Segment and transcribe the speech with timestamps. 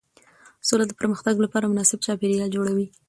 [0.67, 2.87] سوله د پرمختګ لپاره مناسب چاپېریال جوړوي